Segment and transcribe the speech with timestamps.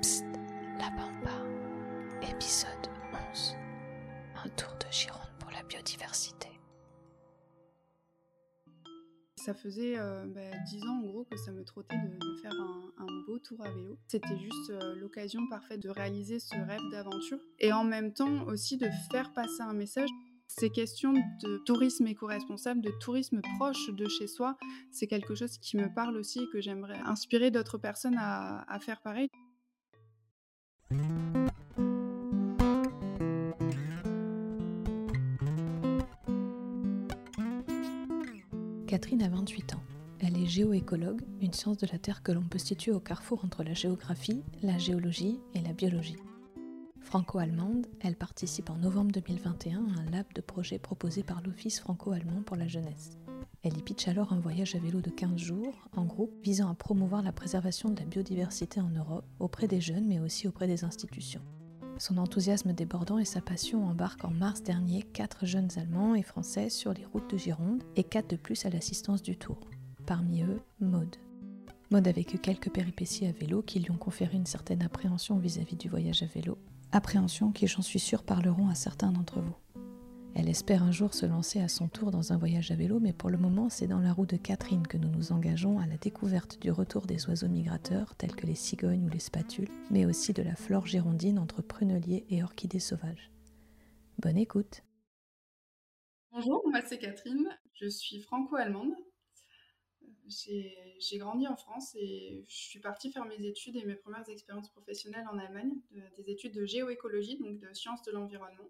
[0.00, 0.24] Psst,
[0.78, 1.18] la bande
[2.22, 2.68] épisode
[3.32, 3.56] 11.
[4.44, 6.48] Un tour de Gironde pour la biodiversité.
[9.36, 12.52] Ça faisait euh, bah, 10 ans en gros que ça me trottait de, de faire
[12.52, 13.98] un, beau tour à vélo.
[14.06, 18.76] C'était juste euh, l'occasion parfaite de réaliser ce rêve d'aventure et en même temps aussi
[18.76, 20.10] de faire passer un message.
[20.46, 24.56] Ces questions de tourisme éco-responsable, de tourisme proche de chez soi,
[24.90, 29.02] c'est quelque chose qui me parle aussi et que j'aimerais inspirer d'autres personnes à faire
[29.02, 29.28] pareil.
[38.86, 39.82] Catherine a 28 ans.
[40.20, 43.62] Elle est géoécologue, une science de la Terre que l'on peut situer au carrefour entre
[43.62, 46.16] la géographie, la géologie et la biologie.
[47.02, 52.42] Franco-allemande, elle participe en novembre 2021 à un lab de projet proposé par l'Office franco-allemand
[52.46, 53.18] pour la jeunesse.
[53.64, 56.74] Elle y pitch alors un voyage à vélo de 15 jours, en groupe, visant à
[56.74, 60.84] promouvoir la préservation de la biodiversité en Europe, auprès des jeunes mais aussi auprès des
[60.84, 61.42] institutions.
[61.98, 66.70] Son enthousiasme débordant et sa passion embarquent en mars dernier quatre jeunes Allemands et Français
[66.70, 69.58] sur les routes de Gironde et quatre de plus à l'assistance du Tour.
[70.06, 71.16] Parmi eux, Maude.
[71.90, 75.76] Maude a vécu quelques péripéties à vélo qui lui ont conféré une certaine appréhension vis-à-vis
[75.76, 76.58] du voyage à vélo,
[76.92, 79.56] appréhension qui, j'en suis sûre, parleront à certains d'entre vous.
[80.34, 83.12] Elle espère un jour se lancer à son tour dans un voyage à vélo, mais
[83.12, 85.96] pour le moment, c'est dans la roue de Catherine que nous nous engageons à la
[85.96, 90.32] découverte du retour des oiseaux migrateurs tels que les cigognes ou les spatules, mais aussi
[90.32, 93.30] de la flore girondine entre pruneliers et orchidées sauvages.
[94.20, 94.82] Bonne écoute
[96.30, 98.94] Bonjour, moi c'est Catherine, je suis franco-allemande.
[100.28, 104.68] J'ai grandi en France et je suis partie faire mes études et mes premières expériences
[104.70, 108.68] professionnelles en Allemagne, de- des études de géoécologie, donc de sciences de l'environnement.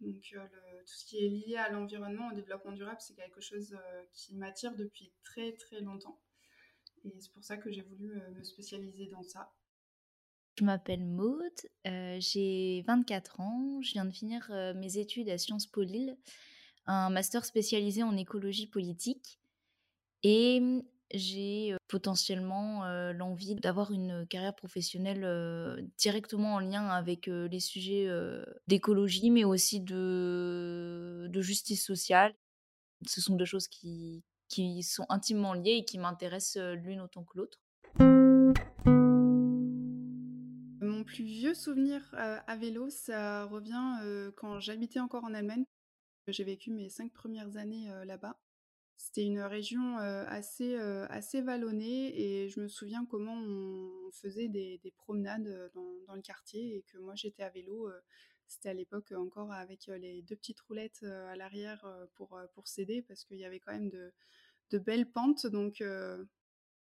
[0.00, 0.46] Donc euh,
[0.86, 4.34] tout ce qui est lié à l'environnement, au développement durable, c'est quelque chose euh, qui
[4.36, 6.20] m'attire depuis très très longtemps.
[7.04, 9.52] Et c'est pour ça que j'ai voulu euh, me spécialiser dans ça.
[10.58, 11.52] Je m'appelle Maude,
[11.86, 16.16] euh, j'ai 24 ans, je viens de finir mes études à Sciences Po Lille,
[16.86, 19.38] un master spécialisé en écologie politique
[20.24, 20.60] et
[21.12, 28.08] j'ai potentiellement l'envie d'avoir une carrière professionnelle directement en lien avec les sujets
[28.66, 32.34] d'écologie mais aussi de, de justice sociale.
[33.06, 37.38] Ce sont deux choses qui, qui sont intimement liées et qui m'intéressent l'une autant que
[37.38, 37.58] l'autre.
[40.80, 45.64] Mon plus vieux souvenir à vélo, ça revient quand j'habitais encore en Allemagne.
[46.26, 48.38] J'ai vécu mes cinq premières années là-bas.
[49.00, 50.74] C'était une région assez,
[51.08, 56.20] assez vallonnée et je me souviens comment on faisait des, des promenades dans, dans le
[56.20, 57.88] quartier et que moi j'étais à vélo.
[58.48, 61.86] C'était à l'époque encore avec les deux petites roulettes à l'arrière
[62.16, 64.12] pour, pour s'aider parce qu'il y avait quand même de,
[64.70, 65.46] de belles pentes.
[65.46, 65.80] Donc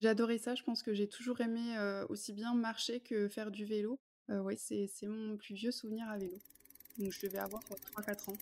[0.01, 0.55] j'adorais ça.
[0.55, 1.77] Je pense que j'ai toujours aimé
[2.09, 4.01] aussi bien marcher que faire du vélo.
[4.57, 6.39] C'est c'est mon plus vieux souvenir à vélo.
[6.97, 8.37] Donc je devais avoir 3-4 ans.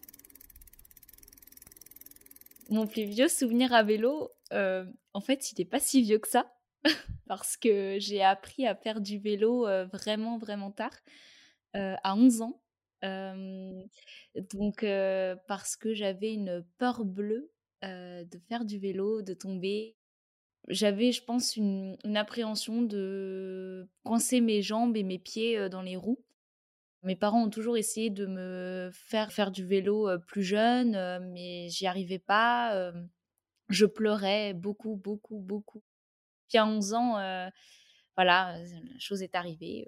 [2.70, 6.28] Mon plus vieux souvenir à vélo, euh, en fait, il n'est pas si vieux que
[6.28, 6.52] ça,
[7.28, 10.94] parce que j'ai appris à faire du vélo euh, vraiment, vraiment tard,
[11.76, 12.60] euh, à 11 ans.
[13.02, 14.86] Donc,
[15.46, 19.94] parce que j'avais une peur bleue de faire du vélo, de tomber.
[20.68, 25.96] J'avais, je pense, une, une appréhension de coincer mes jambes et mes pieds dans les
[25.96, 26.24] roues.
[27.04, 30.92] Mes parents ont toujours essayé de me faire faire du vélo plus jeune,
[31.32, 32.92] mais j'y arrivais pas.
[33.68, 35.82] je pleurais beaucoup, beaucoup, beaucoup.
[36.48, 37.12] Puis à 11 ans,
[38.16, 39.86] voilà, la chose est arrivée.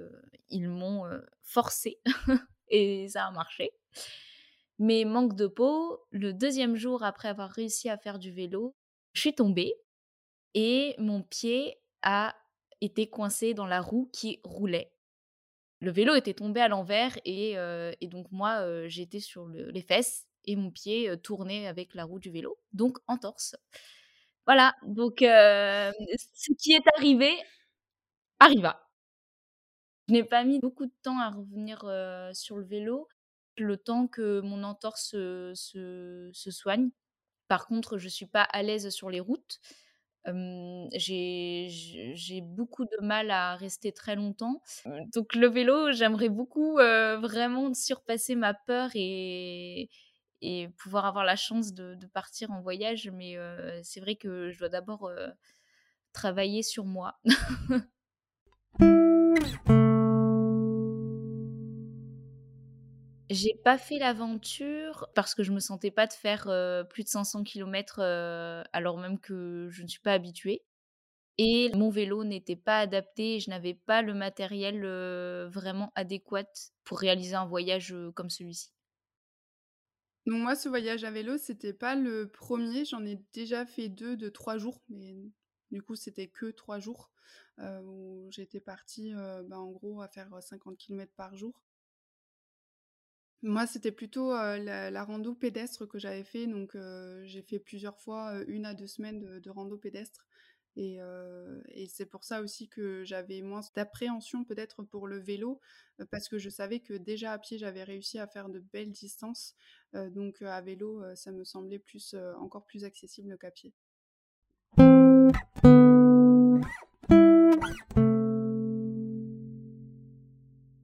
[0.50, 1.04] ils m'ont
[1.42, 2.00] forcé
[2.68, 3.72] et ça a marché.
[4.78, 8.76] Mais manque de peau, le deuxième jour après avoir réussi à faire du vélo,
[9.14, 9.74] je suis tombée
[10.54, 12.36] et mon pied a
[12.80, 14.92] été coincé dans la roue qui roulait.
[15.80, 19.82] Le vélo était tombé à l'envers et, euh, donc moi, euh, j'étais sur le- les
[19.82, 23.56] fesses et mon pied euh, tournait avec la roue du vélo, donc en torse.
[24.46, 27.30] Voilà, donc ce qui est arrivé
[28.40, 28.80] arriva.
[30.08, 31.80] Je n'ai pas mis beaucoup de temps à revenir
[32.32, 33.08] sur le vélo,
[33.56, 36.90] le temps que mon entorse se, se, se soigne.
[37.48, 39.60] Par contre, je suis pas à l'aise sur les routes.
[40.94, 44.62] J'ai beaucoup de mal à rester très longtemps.
[45.14, 49.90] Donc le vélo, j'aimerais beaucoup, vraiment surpasser ma peur et
[50.42, 53.36] et pouvoir avoir la chance de de partir en voyage, mais
[53.82, 55.10] c'est vrai que je dois d'abord,
[56.12, 57.18] travailler sur moi.
[63.28, 66.44] J'ai pas fait l'aventure parce que je me sentais pas de faire,
[66.88, 70.64] plus de 500 kilomètres, heu, alors même que je ne suis pas habituée.
[71.38, 74.82] et mon vélo n'était pas adapté, je n'avais pas le matériel,
[75.50, 76.44] vraiment adéquat
[76.84, 78.70] pour réaliser un voyage, comme celui-ci.
[80.26, 82.84] Donc moi, ce voyage à vélo, c'était pas le premier.
[82.84, 85.16] J'en ai déjà fait deux de trois jours, mais
[85.70, 87.10] du coup, c'était que trois jours,
[87.58, 91.62] où j'étais partie, bah, en gros à faire, 50 km par jour.
[93.42, 96.76] Moi, c'était plutôt, la rando pédestre que j'avais fait, donc
[97.24, 100.26] j'ai fait plusieurs fois, 1 à 2 semaines de de rando pédestre
[100.74, 100.98] et
[101.68, 105.60] et c'est pour ça aussi que j'avais moins d'appréhension peut-être pour le vélo,
[106.10, 109.54] parce que je savais que déjà à pied, j'avais réussi à faire de belles distances,
[109.94, 113.72] donc à vélo, ça me semblait plus, encore plus accessible qu'à pied.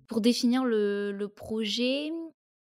[0.06, 2.10] Pour définir le le projet,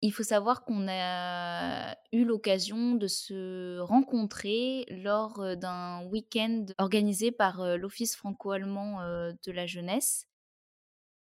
[0.02, 7.78] il faut savoir qu'on a eu l'occasion de se rencontrer lors, d'un week-end organisé par,
[7.78, 10.28] l'Office franco-allemand, de la jeunesse.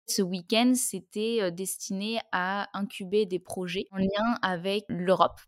[0.07, 5.41] Ce week-end, c'était, destiné à incuber des projets en lien avec l'Europe.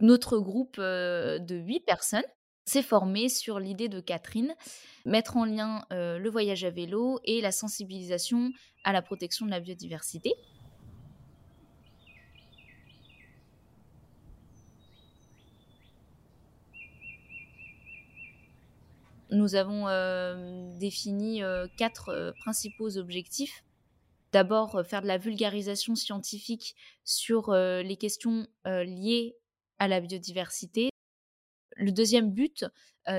[0.00, 2.24] Notre groupe, de 8 personnes
[2.64, 4.54] s'est formé sur l'idée de Catherine,
[5.04, 8.50] mettre en lien, le voyage à vélo et la sensibilisation
[8.84, 10.32] à la protection de la biodiversité.
[19.32, 19.86] Nous avons
[20.78, 21.42] défini
[21.76, 23.64] quatre principaux objectifs.
[24.32, 26.74] D'abord, faire de la vulgarisation scientifique
[27.04, 29.36] sur les questions liées
[29.78, 30.90] à la biodiversité.
[31.76, 32.64] Le deuxième but,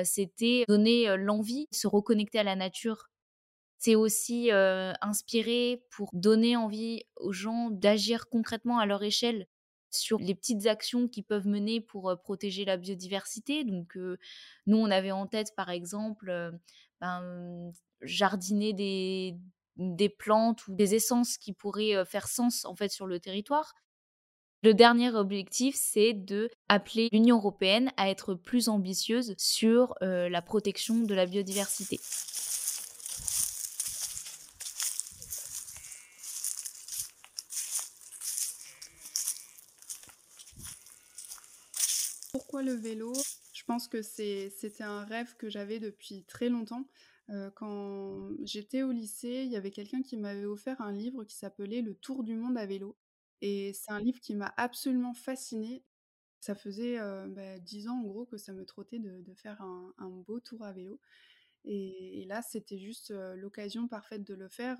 [0.03, 3.09] c'était donner l'envie de se reconnecter à la nature.
[3.77, 9.47] C'est aussi inspirer pour donner envie aux gens d'agir concrètement à leur échelle
[9.95, 13.63] sur les petites actions qu'ils peuvent mener pour protéger la biodiversité.
[13.63, 13.95] Donc,
[14.65, 16.51] nous, on avait en tête, par exemple,
[17.01, 19.37] ben, jardiner des,
[19.77, 23.73] des plantes ou des essences qui pourraient faire sens en fait sur le territoire.
[24.63, 30.99] Le dernier objectif, c'est de appeler l'Union européenne à être plus ambitieuse sur la protection
[31.01, 31.99] de la biodiversité.
[42.53, 43.11] Pourquoi le vélo
[43.51, 46.87] Je pense que c'était un rêve que j'avais depuis très longtemps.
[47.55, 51.81] quand j'étais au lycée, il y avait quelqu'un qui m'avait offert un livre qui s'appelait
[51.81, 52.95] Le Tour du monde à vélo.
[53.41, 55.83] Et c'est un livre qui m'a absolument fascinée.
[56.41, 60.39] Ça faisait bah, dix ans en gros que ça me trottait de, faire un, beau
[60.39, 60.99] tour à vélo.
[61.65, 64.77] Et, là, c'était juste l'occasion parfaite de le faire,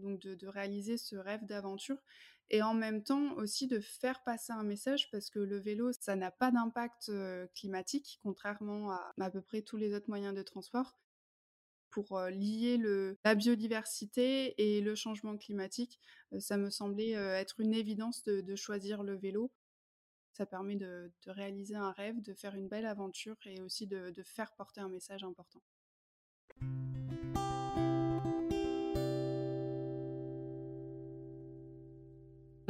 [0.00, 1.98] donc de, réaliser ce rêve d'aventure
[2.50, 6.16] et en même temps aussi de faire passer un message parce que le vélo, ça
[6.16, 7.10] n'a pas d'impact
[7.54, 10.96] climatique, contrairement à à peu près tous les autres moyens de transport.
[11.90, 12.78] Pour lier
[13.24, 15.98] la biodiversité et le changement climatique,
[16.38, 19.50] ça me semblait être une évidence de, choisir le vélo.
[20.32, 24.52] Ça permet de, réaliser un rêve, de faire une belle aventure et aussi de faire
[24.54, 25.60] porter un message important.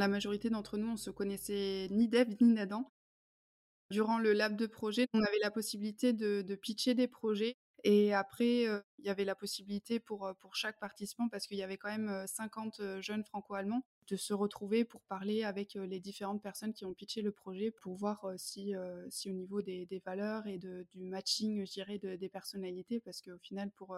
[0.01, 2.91] La majorité d'entre nous, on se connaissait ni d'Ève ni d'Adam.
[3.91, 7.55] Durant le lab de projet, on avait la possibilité de, pitcher des projets.
[7.83, 11.77] Et après, il y avait la possibilité pour, pour chaque participant, parce qu'il y avait
[11.77, 16.83] quand même 50 jeunes franco-allemands, de se retrouver pour parler avec les différentes personnes qui
[16.83, 18.73] ont pitché le projet, pour voir si,
[19.11, 23.37] si au niveau des, valeurs et de, du matching, je dirais, des personnalités, parce qu'au
[23.37, 23.95] final, pour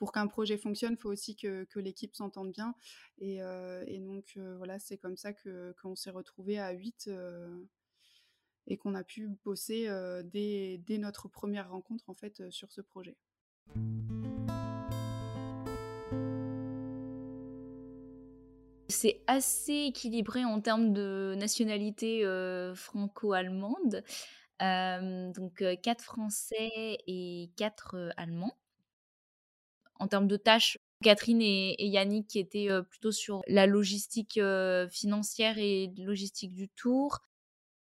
[0.00, 2.74] pour qu'un projet fonctionne, il faut aussi que, l'équipe s'entende bien.
[3.18, 7.54] Et, euh, donc, euh, voilà, c'est comme ça qu'on s'est retrouvé à 8 euh,
[8.66, 9.90] et qu'on a pu bosser
[10.24, 13.18] dès, dès, notre première rencontre, en fait, sur ce projet.
[18.88, 22.24] C'est assez équilibré en termes de nationalité
[22.74, 24.02] franco-allemande.
[24.58, 28.56] donc, quatre Français et quatre Allemands
[30.00, 34.40] en termes de tâches, Catherine et, Yannick qui étaient plutôt sur la logistique
[34.90, 37.20] financière et logistique du tour.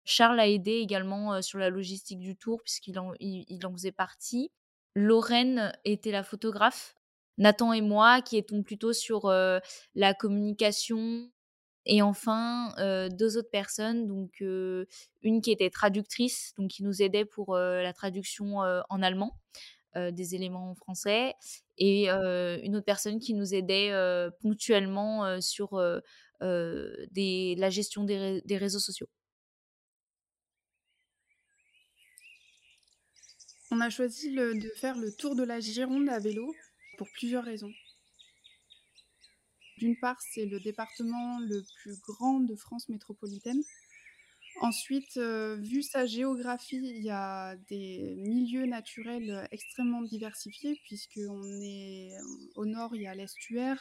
[0.05, 4.51] Charles a aidé également sur la logistique du tour puisqu'il en, il, en faisait partie.
[4.95, 6.95] Lorraine était la photographe.
[7.39, 11.31] Nathan et moi qui étions plutôt sur la communication.
[11.87, 12.75] Et enfin,
[13.11, 18.59] deux autres personnes, donc une qui était traductrice, donc qui nous aidait pour la traduction
[18.59, 19.39] en allemand.
[19.99, 21.35] Euh, des éléments français
[21.77, 25.81] et euh, une autre personne qui nous aidait euh, ponctuellement sur
[26.41, 29.09] la gestion des, réseaux sociaux.
[33.71, 36.55] On a choisi de faire le tour de la Gironde à vélo
[36.97, 37.73] pour plusieurs raisons.
[39.79, 43.63] D'une part, c'est le département le plus grand de France métropolitaine.
[44.61, 52.17] Ensuite, heu, vu sa géographie, il y a des milieux naturels, extrêmement diversifiés puisqu'on est
[52.57, 53.81] au nord, il y a l'estuaire,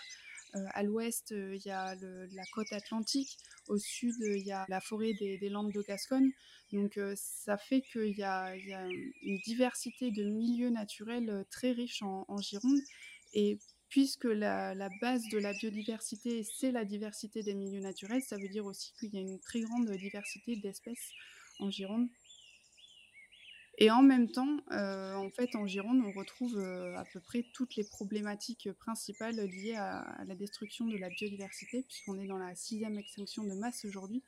[0.55, 4.79] heu, à l'ouest, il y a la côte atlantique, au sud, il y a la
[4.81, 6.31] forêt des des Landes de Gascogne.
[6.71, 12.81] Donc ça fait qu'il y a une diversité de milieux naturels, très riches en Gironde
[13.89, 18.65] puisque la base de la biodiversité, c'est la diversité des milieux naturels, ça veut dire
[18.65, 21.13] aussi qu'il y a une très grande diversité d'espèces
[21.59, 22.09] en Gironde.
[23.79, 27.43] Et en même temps, heu, en fait, en Gironde, on retrouve, heu, à peu près
[27.53, 32.55] toutes les problématiques principales liées à la destruction de la biodiversité, puisqu'on est dans la
[32.55, 34.23] sixième extinction de masse aujourd'hui.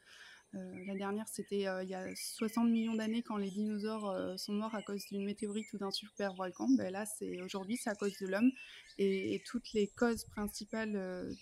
[0.55, 4.37] Heu, la dernière, c'était, heu, il y a 60 millions d'années quand les dinosaures, heu,
[4.37, 6.67] sont morts à cause d'une météorite ou d'un super volcan.
[6.69, 8.51] Beh, là, c'est aujourd'hui, c'est à cause de l'homme
[8.97, 10.91] et toutes les causes principales,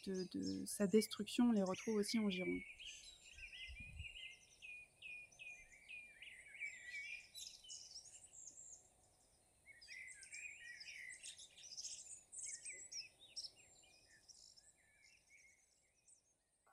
[0.06, 0.28] de
[0.66, 2.62] sa destruction, on les retrouve aussi en Gironde.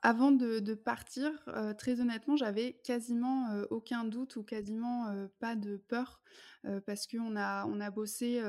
[0.07, 5.55] Avant de partir, heu, très honnêtement, j'avais quasiment, heu, aucun doute ou quasiment, heu, pas
[5.55, 6.21] de peur,
[6.85, 8.39] parce qu'on a on a bossé,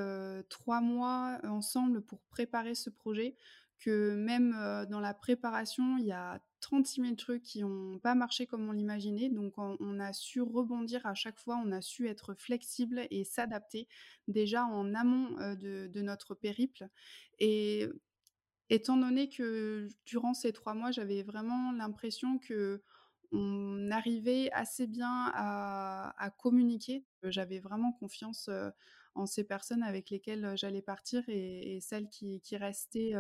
[0.51, 3.37] 3 mois ensemble pour préparer ce projet,
[3.79, 4.53] que même,
[4.91, 8.73] dans la préparation, il y a 36 000 trucs qui ont pas marché comme on
[8.73, 9.29] l'imaginait.
[9.31, 13.87] Donc on a su rebondir à chaque fois, on a su être flexible et s'adapter,
[14.29, 16.89] déjà en amont, de notre périple
[18.71, 26.15] Étant donné que durant ces 3 mois, j'avais vraiment l'impression qu'on arrivait assez bien à
[26.19, 28.51] à communiquer, heu, j'avais vraiment confiance,
[29.15, 33.13] en ces personnes avec lesquelles, j'allais partir et celles qui restaient,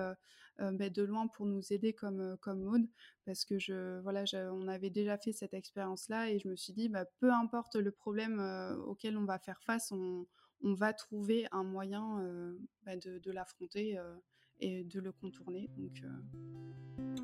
[0.58, 2.88] de loin pour nous aider comme, comme Maud.
[3.24, 6.88] Parce que je voilà, on avait déjà fait cette expérience-là et je me suis dit:
[6.88, 8.40] «Bah, peu importe le problème,
[8.86, 10.26] auquel on va faire face, on
[10.62, 14.22] on va trouver un moyen, bah, de l'affronter, heu»
[14.60, 15.68] et de le contourner.
[15.76, 16.10] Donc heu,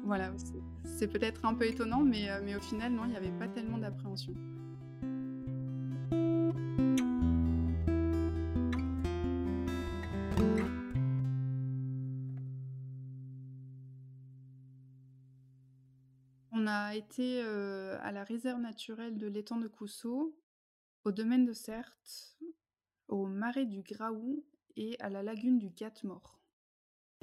[0.04, 0.32] voilà,
[0.84, 3.48] c'est peut-être un peu étonnant, mais heu, mais au final, non, il n'y avait pas
[3.48, 4.34] tellement d'appréhension.
[16.54, 20.36] On a été, heu, à la réserve naturelle de l'étang de Cousseau,
[21.04, 22.36] au domaine de Certes,
[23.08, 24.44] au marais du Graou
[24.76, 26.41] et à la lagune du Gat-Mort.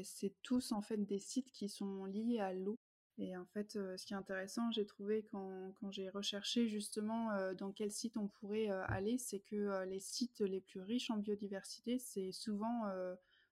[0.03, 2.77] C'est tous en fait des sites qui sont liés à l'eau.
[3.17, 7.71] Et en fait, ce qui est intéressant, j'ai trouvé quand quand j'ai recherché justement, dans
[7.71, 12.31] quel site on pourrait, aller, c'est que, les sites les plus riches en biodiversité, c'est
[12.31, 12.83] souvent,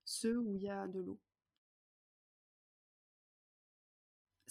[0.05, 1.19] ceux où il y a de l'eau.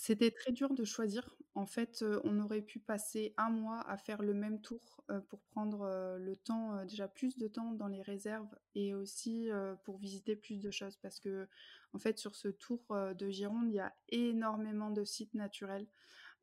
[0.06, 1.36] C'était très dur de choisir.
[1.56, 6.16] En fait, on aurait pu passer un mois à faire le même tour, pour prendre,
[6.16, 9.48] le temps, déjà plus de temps dans les réserves et aussi,
[9.82, 10.96] pour visiter plus de choses.
[10.98, 11.48] Parce que
[11.92, 12.80] en fait, sur ce tour,
[13.18, 15.88] de Gironde, il y a énormément de sites naturels,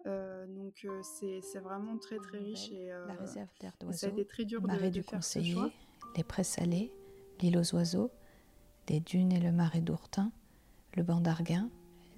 [0.06, 4.10] donc c'est c'est vraiment très, très riche et heu la réserve d'air et ça a
[4.10, 5.64] d'oiseaux, été très dur de du faire ce choix.
[5.64, 5.74] Conseiller,
[6.18, 6.92] les prés salés,
[7.40, 8.12] l'île aux oiseaux,
[8.90, 10.34] les dunes et le marais d'Ourtin,
[10.96, 11.70] le banc d'Arguin,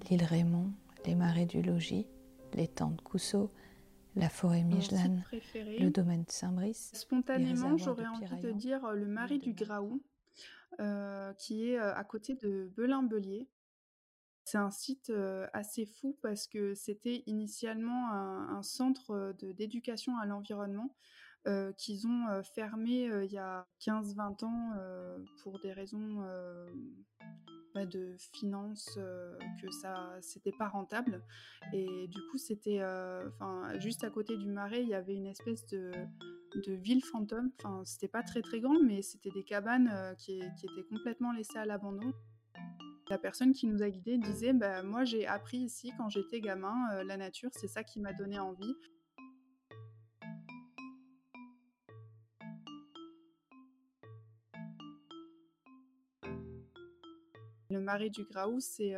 [0.10, 0.72] l'île Raymond,
[1.06, 2.08] les marais du Logis,
[2.54, 3.52] l'étang de Cousseau,
[4.16, 5.24] la forêt Migelane,
[5.78, 9.54] le domaine de Saint-Brice, Spontanément, j'aurais envie de dire, heu, le marais du.
[9.54, 10.02] Graou,
[10.80, 13.48] heu, qui est, heu, à côté de Belin-Bélier.
[14.46, 15.12] C'est un site,
[15.54, 20.96] assez fou parce que c'était initialement un un centre, d'éducation à l'environnement,
[21.48, 24.72] heu, qu'ils ont, heu, fermé, heu, il y a 15-20 ans,
[25.44, 26.24] pour des raisons,
[27.74, 28.98] bah, de finances,
[29.62, 31.22] que ça c'était pas rentable
[31.74, 35.66] et du coup, c'était, enfin, juste à côté du marais, il y avait une espèce
[35.68, 35.92] de
[36.66, 37.52] de ville fantôme.
[37.60, 41.58] Enfin, c'était pas très, très grand, mais c'était des cabanes, qui qui étaient complètement laissées
[41.58, 42.14] à l'abandon.
[43.10, 47.04] La personne qui nous a guidés disait: «Bah, moi, j'ai appris ici quand j'étais gamin,
[47.04, 48.74] la nature, c'est ça qui m'a donné envie».
[57.76, 58.96] Le marais du Graou, c'est,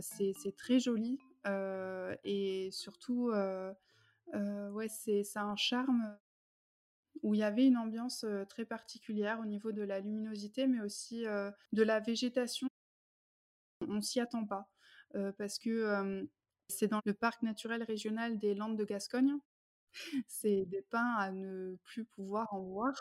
[0.00, 3.32] c'est c'est très joli, heu et surtout,
[4.32, 6.16] ouais, c'est un charme,
[7.24, 11.24] où il y avait une ambiance, très particulière au niveau de la luminosité, mais aussi,
[11.24, 12.68] de la végétation.
[13.88, 14.70] On s'y attend pas,
[15.38, 16.28] parce que,
[16.68, 19.36] c'est dans le parc naturel régional des Landes de Gascogne
[20.28, 22.94] C'est des pins à ne plus pouvoir en voir.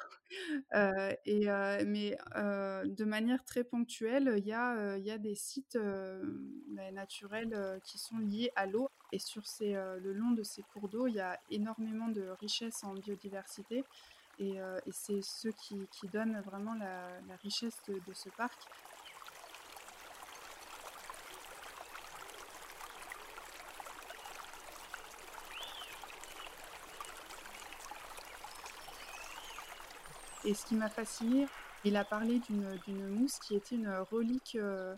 [0.76, 5.78] Heu et heu, mais heu, de manière très ponctuelle, il y y a des sites,
[6.70, 10.90] bah, naturels, qui sont liés à l'eau et sur ces, le long de ces cours
[10.90, 13.88] d'eau, il y a énormément de richesse en biodiversité
[14.40, 14.58] et
[14.92, 18.70] c'est ce qui qui donne vraiment la richesse de ce parc.
[30.52, 31.46] Et ce qui m'a fascinée,
[31.86, 34.98] il a parlé d'une mousse qui était une relique, heu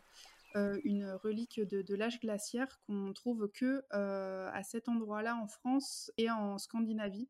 [0.55, 6.12] heu, une relique de l'âge glaciaire qu'on trouve que, heu, à cet endroit-là en France
[6.17, 7.29] et en Scandinavie.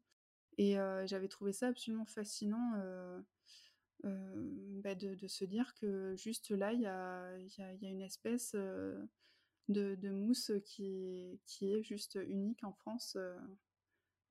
[0.58, 2.72] Et j'avais trouvé ça absolument fascinant,
[4.04, 7.36] bah, de se dire que juste là, il y a
[7.82, 8.56] une espèce,
[9.68, 13.18] de mousse qui est juste unique en France,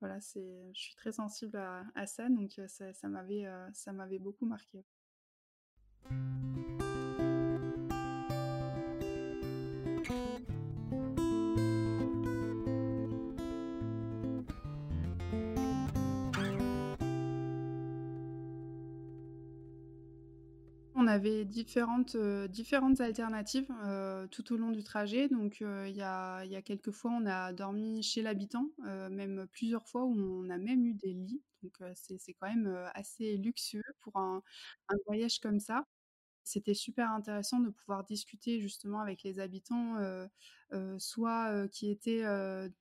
[0.02, 1.56] voilà, c'est je suis très sensible
[1.94, 4.84] à ça donc ça ça m'avait, ça m'avait beaucoup marquée.
[20.96, 22.16] On avait différentes,
[22.48, 23.70] différentes alternatives,
[24.30, 25.28] tout au long du trajet.
[25.28, 29.46] Donc, heu, il y y a quelques fois, on a dormi chez l'habitant, heu, même
[29.52, 30.14] plusieurs fois où
[30.44, 31.42] on a même eu des lits.
[31.62, 34.42] Donc, c'est quand même, assez luxueux pour un
[34.88, 35.86] un voyage comme ça.
[36.44, 39.96] C'était super intéressant de pouvoir discuter justement avec les habitants,
[40.98, 42.22] soit, qui étaient,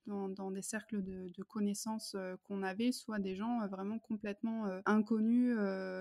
[0.06, 5.56] dans des cercles de de connaissances, qu'on avait, soit des gens, vraiment complètement, inconnus,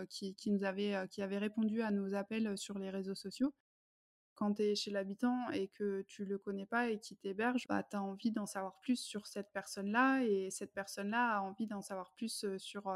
[0.10, 3.54] qui qui nous avaient, qui avaient répondu à nos appels, sur les réseaux sociaux.
[4.36, 7.84] Quand tu es chez l'habitant et que tu le connais pas et qu'il t'héberge, bah,
[7.84, 11.82] tu as envie d'en savoir plus sur cette personne-là et cette personne-là a envie d'en
[11.82, 12.90] savoir plus, sur,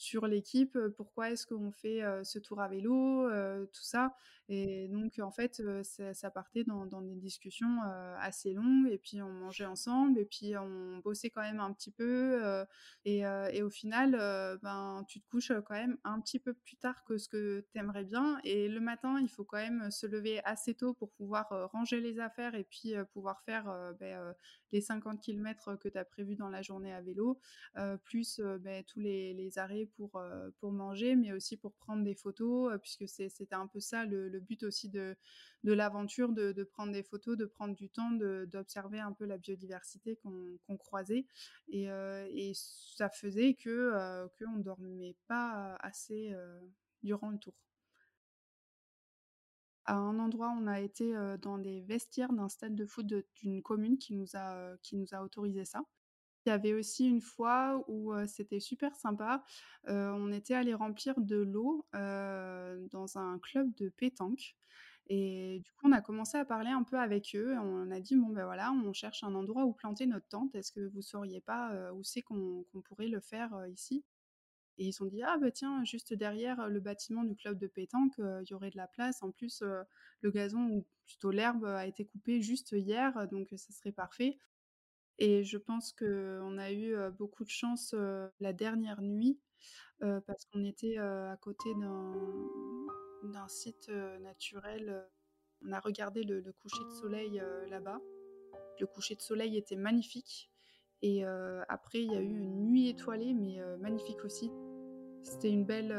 [0.00, 3.28] sur l'équipe, pourquoi est-ce qu'on fait, ce tour à vélo,
[3.66, 4.16] tout ça.
[4.48, 5.62] Et donc en fait,
[6.14, 7.80] ça partait dans des discussions,
[8.18, 11.90] assez longues et puis on mangeait ensemble et puis on bossait quand même un petit
[11.92, 12.64] peu,
[13.04, 13.20] et
[13.52, 14.12] et au final,
[14.62, 17.78] ben, tu te couches, quand même un petit peu plus tard que ce que tu
[17.78, 21.48] aimerais bien et le matin, il faut quand même se lever assez tôt pour pouvoir,
[21.72, 23.94] ranger les affaires et puis, pouvoir faire, heu,
[24.72, 27.38] les 50 kilomètres que tu as prévus dans la journée à vélo,
[28.04, 32.72] plus, beh, tous les arrêts pour, heu, pour manger, mais aussi pour prendre des photos,
[32.74, 35.16] heu, puisque c'était un peu ça le but aussi de
[35.64, 40.76] l'aventure, de prendre des photos, de prendre du temps, d'observer un peu la biodiversité qu'on
[40.78, 41.26] croisait
[41.68, 46.34] et heu et ça faisait que, qu'on dormait pas assez,
[47.02, 47.54] durant le tour.
[49.84, 53.98] À un endroit, on a été, dans les vestiaires d'un stade de foot d'une commune
[53.98, 55.82] qui nous a, qui nous a autorisé ça.
[56.50, 59.42] Y avait aussi une fois où, c'était super sympa,
[59.86, 64.56] on était allés remplir de l'eau, dans un club de pétanque
[65.12, 67.56] et du coup, on a commencé à parler un peu avec eux.
[67.58, 70.54] On a dit: «Bon, ben, voilà, on cherche un endroit où planter notre tente.
[70.54, 74.04] Est-ce que vous sauriez pas, où c'est qu'on pourrait le faire, ici?»
[74.78, 78.14] Et ils ont dit: «Ah bah tiens, juste derrière, le bâtiment du club de pétanque,
[78.18, 79.22] il y aurait de la place.
[79.22, 79.62] En plus,
[80.22, 84.38] le gazon ou plutôt l'herbe a été coupée juste hier, donc ça serait parfait»
[85.20, 87.94] et je pense qu'on a eu, beaucoup de chance,
[88.40, 89.38] la dernière nuit,
[90.00, 91.68] parce qu'on était, à côté
[93.24, 93.88] d'un site,
[94.22, 95.06] naturel,
[95.62, 98.00] on a regardé le le coucher de soleil, là-bas.
[98.80, 100.50] Le coucher de soleil était magnifique
[101.02, 101.24] et
[101.68, 104.50] après il y a eu une nuit étoilée mais magnifique aussi.
[105.22, 105.92] C'était une belle,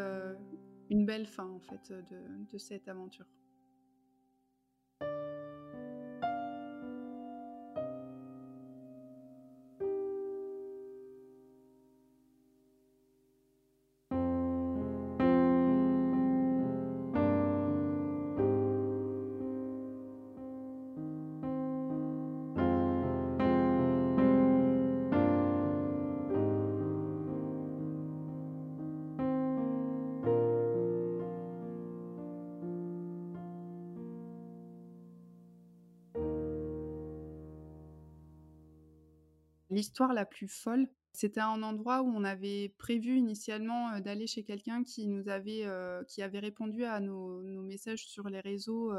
[0.90, 3.28] une belle fin en fait, de de cette aventure.
[39.72, 44.84] L'histoire la plus folle, c'était un endroit où on avait prévu initialement, d'aller chez quelqu'un
[44.84, 45.66] qui nous avait,
[46.08, 48.94] qui avait répondu à nos messages sur les réseaux,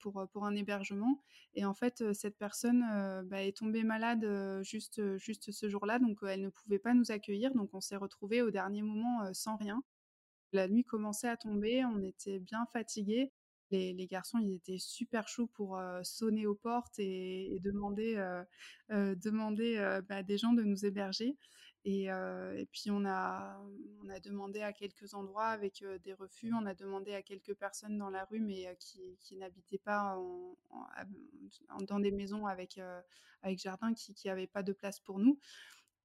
[0.00, 1.22] pour, pour un hébergement.
[1.54, 2.84] Et en fait, cette personne,
[3.26, 4.26] bah, est tombée malade,
[4.62, 5.98] juste, juste ce jour-là.
[6.00, 7.54] Donc elle ne pouvait pas nous accueillir.
[7.54, 9.82] Donc on s'est retrouvés au dernier moment, sans rien.
[10.52, 13.32] La nuit commençait à tomber, on était bien fatigués.
[13.72, 18.14] Les garçons, ils étaient super chauds pour, sonner aux portes et demander,
[18.90, 21.36] demander, bah, des gens de nous héberger
[21.84, 22.08] Et,
[22.70, 23.58] puis on a,
[24.22, 28.24] demandé à quelques endroits avec des refus, on a demandé à quelques personnes dans la
[28.26, 30.18] rue, mais qui, n'habitaient pas
[31.88, 32.78] dans des maisons avec,
[33.56, 35.38] jardin, qui n'avaient pas de place pour nous.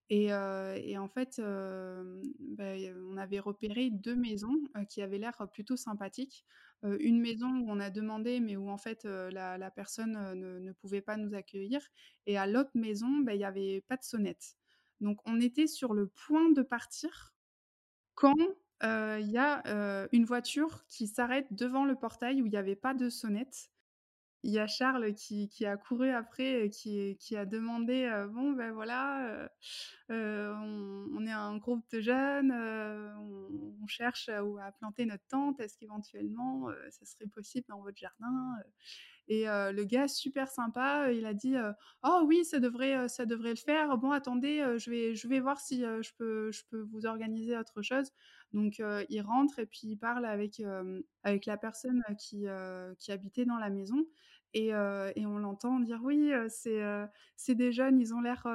[0.10, 2.74] Et, et en fait, bah,
[3.10, 4.58] on avait repéré deux maisons
[4.90, 6.46] qui avaient l'air plutôt sympathiques.
[6.84, 11.18] Une maison où on a demandé, mais où en fait la, personne ne, pouvait pas
[11.18, 11.82] nous accueillir.
[12.26, 14.56] Et à l'autre maison, bah, il n'y avait pas de sonnette.
[15.02, 17.34] Donc on était sur le point de partir
[18.16, 18.36] quand
[18.84, 22.94] il y a une voiture qui s'arrête devant le portail où il n'y avait pas
[22.94, 23.70] de sonnette.
[24.44, 29.50] Il y a Charles qui, a couru après, qui, qui a demandé Bon, ben voilà,
[30.10, 36.70] on, est un groupe de jeunes, on, cherche à, à, planter notre tente, est-ce qu'éventuellement
[36.90, 38.56] ça serait possible dans votre jardin
[39.30, 41.56] et le gars, super sympa, il a dit
[42.04, 43.98] Oh oui, ça devrait, ça devrait le faire.
[43.98, 47.82] Bon, attendez, je, vais, je vais voir si je, peux, je peux vous organiser autre
[47.82, 48.12] chose.
[48.54, 50.62] Donc, il rentre et puis il parle avec,
[51.24, 52.46] avec la personne qui,
[53.00, 54.06] qui habitait dans la maison.
[54.54, 56.82] Et, et on l'entend dire Oui, c'est
[57.36, 58.48] c'est des jeunes, ils ont l'air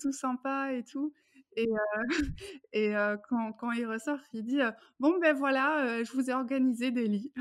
[0.00, 1.14] tout sympas et tout.
[1.56, 1.66] Et,
[2.74, 2.92] et
[3.28, 4.60] quand, quand, il ressort, il dit
[4.98, 7.32] Bon, ben voilà, je vous ai organisé des lits.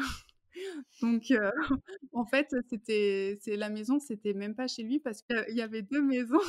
[1.02, 1.32] Donc,
[2.14, 6.02] en fait, c'était, la maison, c'était même pas chez lui parce qu'il y avait deux
[6.02, 6.40] maisons.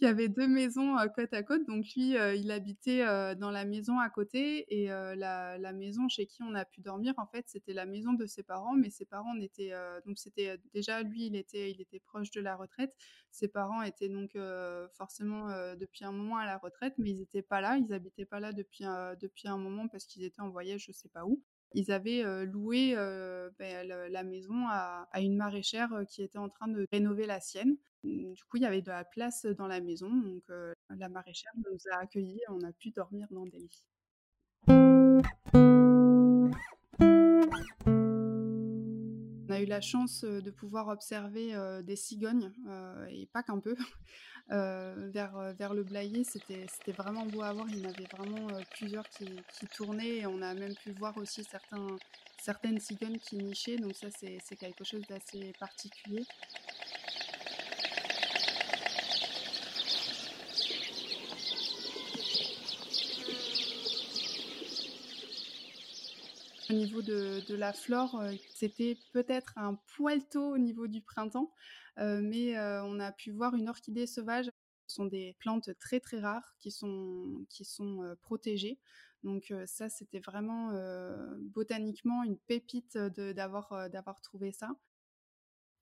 [0.00, 1.64] il y avait deux maisons côte à côte.
[1.66, 3.04] Donc, lui, il habitait
[3.36, 7.26] dans la maison à côté et la, maison chez qui on a pu dormir, en
[7.26, 8.74] fait, c'était la maison de ses parents.
[8.74, 9.72] Mais ses parents étaient,
[10.04, 12.94] donc c'était déjà lui, il était, il était proche de la retraite.
[13.30, 14.36] Ses parents étaient donc
[14.94, 17.76] forcément depuis un moment à la retraite, mais ils n'étaient pas là.
[17.76, 18.84] Ils habitaient pas là depuis,
[19.20, 21.42] depuis un moment parce qu'ils étaient en voyage, je sais pas où
[21.74, 22.94] ils avaient loué
[23.58, 27.76] ben, la maison à, une maraîchère qui était en train de rénover la sienne.
[28.04, 30.44] Mmh, du coup, il y avait de la place dans la maison, donc
[30.90, 33.84] la maraîchère nous a accueillis et on a pu dormir dans des lits.
[39.56, 42.52] A eu la chance de pouvoir observer des cigognes,
[43.08, 43.74] et pas qu'un peu,
[44.50, 46.24] vers, le Blayais.
[46.24, 47.66] C'était, vraiment beau à voir.
[47.70, 49.24] Il y en avait vraiment plusieurs qui,
[49.58, 51.86] qui, tournaient et on a même pu voir aussi certains,
[52.38, 53.78] certaines cigognes qui nichaient.
[53.78, 56.26] Donc ça, c'est quelque chose d'assez particulier.
[66.68, 68.20] Au niveau de, la flore,
[68.54, 71.52] c'était peut-être un poil tôt au niveau du printemps,
[71.96, 74.50] mais on a pu voir une orchidée sauvage.
[74.88, 78.78] Ce sont des plantes très très rares qui sont, qui sont protégées.
[79.22, 80.72] Donc ça, c'était vraiment
[81.40, 84.70] botaniquement une pépite d'avoir d'avoir trouvé ça.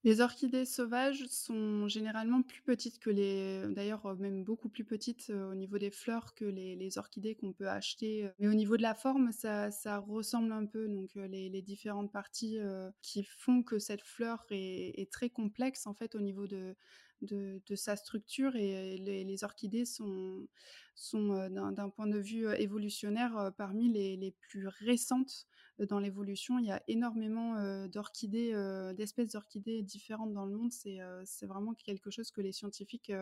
[0.04, 5.54] Les orchidées sauvages sont généralement plus petites que les, d'ailleurs même beaucoup plus petites au
[5.54, 8.30] niveau des fleurs que les, orchidées qu'on peut acheter.
[8.38, 9.70] Mais au niveau de la forme, ça,
[10.06, 10.88] ressemble un peu.
[10.88, 12.58] Donc les, différentes parties
[13.00, 16.76] qui font que cette fleur est, très complexe en fait au niveau de,
[17.24, 20.46] de, sa structure et les, orchidées sont,
[20.94, 25.46] sont d'un point de vue évolutionnaire parmi les, les plus récentes
[25.78, 26.58] dans l'évolution.
[26.58, 28.52] Il y a énormément d'orchidées,
[28.96, 30.72] d'espèces d'orchidées différentes dans le monde.
[30.72, 33.12] C'est vraiment quelque chose que les scientifiques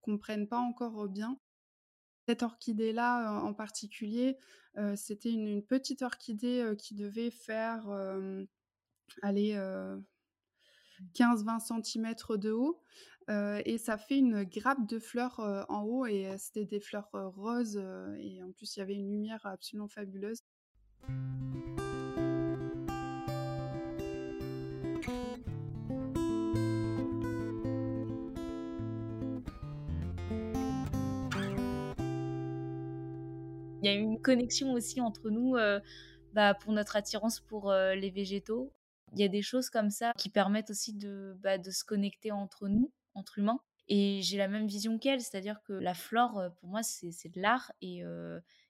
[0.00, 1.38] comprennent pas encore bien.
[2.26, 4.36] Cette orchidée-là en particulier,
[4.96, 7.88] c'était une, petite orchidée qui devait faire
[9.22, 9.56] aller
[11.14, 12.80] 15-20 cm de haut.
[13.28, 17.82] et ça fait une grappe de fleurs en haut et c'était des fleurs roses
[18.18, 20.42] et en plus il y avait une lumière absolument fabuleuse.
[33.82, 35.80] Il y a une connexion aussi entre nous euh,
[36.32, 38.72] bah, pour notre attirance pour euh, les végétaux.
[39.12, 42.32] Il y a des choses comme ça qui permettent aussi de, bah, de se connecter
[42.32, 43.60] entre nous, entre humains.
[43.88, 47.72] Et j'ai la même vision qu'elle, c'est-à-dire que la flore, pour moi, c'est de l'art.
[47.80, 48.02] Et,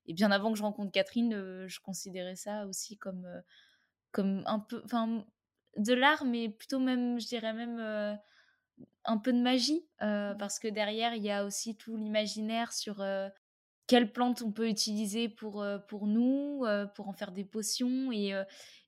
[0.06, 3.26] et, bien avant que je rencontre Catherine, je considérais ça aussi comme,
[4.12, 5.26] comme un peu, enfin,
[5.76, 7.80] de l'art, mais plutôt même, je dirais même
[9.04, 10.36] un peu de magie, mmh.
[10.38, 13.02] parce que derrière, il y a aussi tout l'imaginaire sur
[13.88, 18.12] quelles plantes on peut utiliser pour, pour nous, pour en faire des potions.
[18.12, 18.34] Et,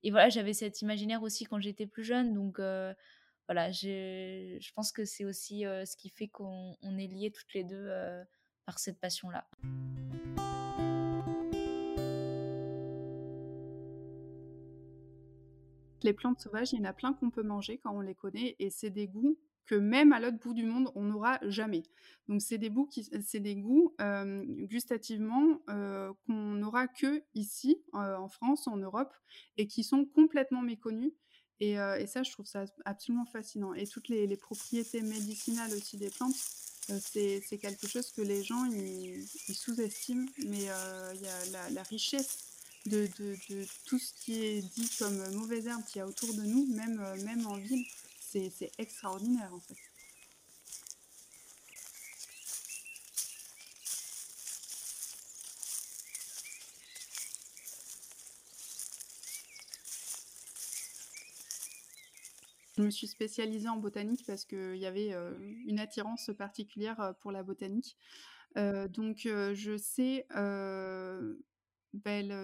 [0.03, 2.35] et voilà, j'avais cet imaginaire aussi quand j'étais plus jeune.
[2.35, 2.61] Donc
[3.49, 7.91] voilà, je pense que c'est aussi ce qui fait qu'on est liés toutes les deux
[8.67, 9.49] par cette passion-là.
[16.03, 18.57] Les plantes sauvages, il y en a plein qu'on peut manger quand on les connaît
[18.59, 19.39] et c'est des goûts
[19.71, 21.85] que même à l'autre bout du monde, on n'aura jamais.
[22.27, 23.95] Donc c'est des, des goûts
[24.67, 25.61] gustativement
[26.27, 29.13] qu'on n'aura que ici, en France, en Europe,
[29.59, 31.13] et qui sont complètement méconnus.
[31.61, 33.73] Et, ça, je trouve ça absolument fascinant.
[33.75, 39.25] Et toutes les, propriétés médicinales aussi des plantes, c'est quelque chose que les gens ils,
[39.55, 40.27] sous-estiment.
[40.49, 40.63] Mais
[41.15, 42.39] il y a la, richesse
[42.87, 46.43] de, de, tout ce qui est dit comme mauvaise herbe qu'il y a autour de
[46.43, 47.85] nous, même, même en ville,
[48.31, 49.77] c'est extraordinaire en fait.
[62.77, 65.13] Je me suis spécialisée en botanique parce qu'il y avait
[65.67, 67.99] une attirance particulière pour la botanique.
[68.57, 70.27] donc je sais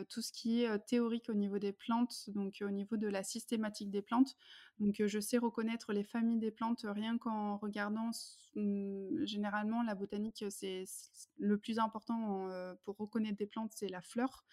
[0.08, 3.90] tout ce qui est théorique au niveau des plantes, donc au niveau de la systématique
[3.90, 4.36] des plantes.
[4.78, 8.10] Donc je sais reconnaître les familles des plantes rien qu'en regardant.
[8.54, 10.84] Mmh, généralement, la botanique, c'est
[11.38, 12.48] le plus important
[12.84, 14.44] pour reconnaître des plantes, c'est la fleur.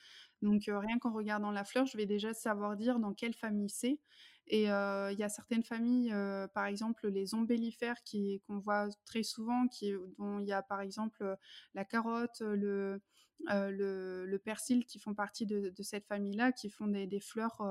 [0.41, 3.99] Donc rien qu'en regardant la fleur, je vais déjà savoir dire dans quelle famille c'est.
[4.47, 6.13] Et il y a certaines familles,
[6.53, 8.01] par exemple les ombellifères
[8.47, 11.37] qu'on voit très souvent, qui, dont il y a par exemple
[11.73, 13.01] la carotte, le,
[13.49, 17.61] le, persil qui font partie de, cette famille-là, qui font des fleurs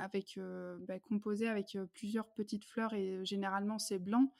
[0.00, 0.38] avec
[0.80, 4.32] bah, composé avec plusieurs petites fleurs et généralement c'est blanc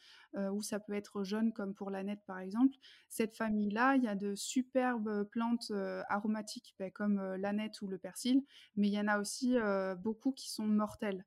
[0.52, 2.76] ou ça peut être jaune comme pour l'aneth par exemple.
[3.08, 5.72] Cette famille-là, il y a de superbes plantes
[6.08, 8.42] aromatiques bah, comme l'aneth ou le persil,
[8.76, 9.56] mais il y en a aussi
[9.98, 11.24] beaucoup qui sont mortelles.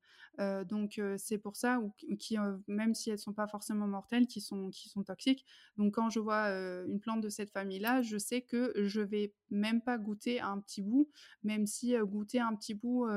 [0.68, 4.70] Donc c'est pour ça ou qui même si elles sont pas forcément mortelles, qui sont
[4.70, 5.46] qui sont toxiques.
[5.78, 6.48] Donc quand je vois
[6.88, 10.82] une plante de cette famille-là, je sais que je vais même pas goûter un petit
[10.82, 11.10] bout,
[11.44, 13.08] même si goûter un petit bout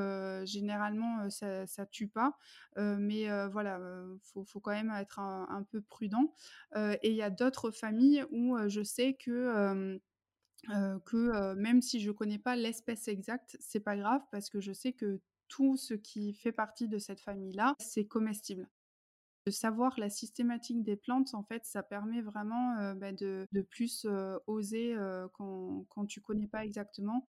[0.45, 2.37] généralement généralement, ça, ça tue pas.
[2.77, 3.81] mais voilà,
[4.23, 6.35] faut, faut, quand même être un, peu prudent.
[6.77, 9.99] et il y a d'autres familles où je sais que
[11.05, 14.93] que même si je connais pas l'espèce exacte, c'est pas grave parce que je sais
[14.93, 18.69] que tout ce qui fait partie de cette famille-là, c'est comestible.
[19.47, 24.07] De savoir la systématique des plantes, en fait, ça permet vraiment bah, de, de, plus
[24.47, 24.95] oser
[25.33, 27.27] quand, quand tu connais pas exactement.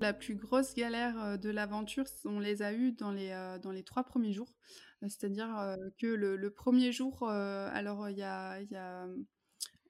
[0.00, 4.04] La plus grosse galère de l'aventure, on les a eues dans les, dans les trois
[4.04, 4.52] premiers jours.
[5.02, 9.06] C'est-à-dire que le, premier jour, alors il y a, y a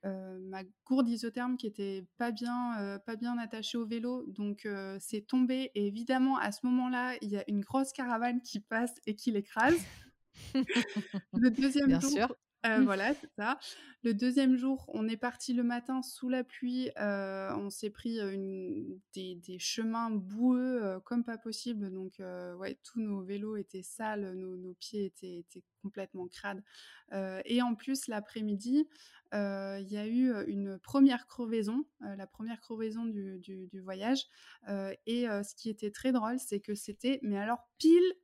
[0.04, 4.66] ma gourde isotherme qui était pas bien, pas bien attachée au vélo, donc
[4.98, 5.70] c'est tombé.
[5.74, 9.30] Et évidemment, à ce moment-là, il y a une grosse caravane qui passe et qui
[9.30, 9.78] l'écrase.
[11.34, 12.84] le deuxième Bien jour, Mmh.
[12.84, 13.58] voilà, c'est ça.
[14.04, 16.90] Le deuxième jour, on est parti le matin sous la pluie.
[16.96, 18.18] on s'est pris
[19.14, 21.90] des, chemins boueux comme pas possible.
[21.92, 22.20] Donc,
[22.58, 25.44] ouais, tous nos vélos étaient sales, nos, pieds étaient,
[25.82, 26.62] complètement crades.
[27.12, 28.88] et en plus, l'après-midi,
[29.32, 34.26] il y a eu une première crevaison, la première crevaison du, du voyage.
[34.68, 38.14] et ce qui était très drôle, c'est que c'était, mais alors pile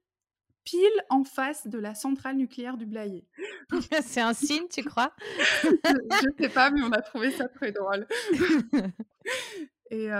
[0.68, 3.24] pile en face de la centrale nucléaire du Blayais.
[4.02, 5.14] C'est un signe, tu crois?
[5.62, 8.06] Je ne sais pas, mais on a trouvé ça très drôle.
[9.90, 10.10] Et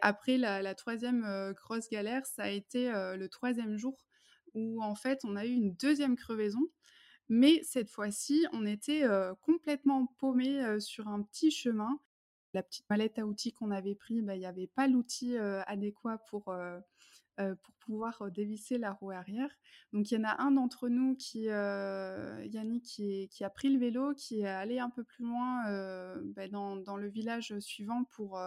[0.00, 4.06] après, la, troisième grosse galère, ça a été le troisième jour
[4.54, 6.62] où en fait, on a eu une deuxième crevaison.
[7.28, 9.02] Mais cette fois-ci, on était
[9.40, 11.98] complètement paumé sur un petit chemin.
[12.54, 16.18] La petite mallette à outils qu'on avait pris, bah, il n'y avait pas l'outil adéquat
[16.30, 16.54] pour
[17.38, 19.50] pour pouvoir euh, dévisser la roue arrière.
[19.92, 23.78] Donc il y en a un d'entre nous qui, euh, Yannick, qui, a pris le
[23.78, 25.64] vélo, qui est allé un peu plus loin
[26.36, 28.40] ben, dans, le village suivant pour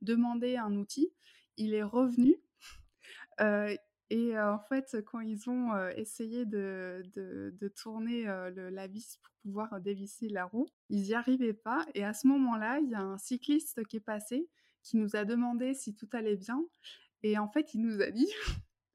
[0.00, 1.12] demander un outil.
[1.56, 2.36] Il est revenu.
[4.08, 10.28] Et en fait, quand ils ont essayé de tourner le, la vis pour pouvoir dévisser
[10.28, 11.84] la roue, ils n'y arrivaient pas.
[11.94, 14.48] Et à ce moment-là, il y a un cycliste qui est passé,
[14.82, 16.64] qui nous a demandé si tout allait bien.
[17.22, 18.28] Et en fait, il nous a dit,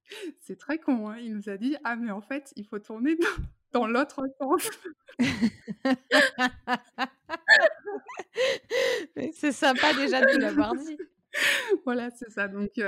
[0.39, 3.17] c'est très con, hein, il nous a dit, ah mais en fait, il faut tourner
[3.71, 4.69] dans, l'autre sens.
[9.34, 10.97] c'est sympa déjà de l'avoir dit.
[11.85, 12.47] voilà, c'est ça.
[12.47, 12.81] Donc,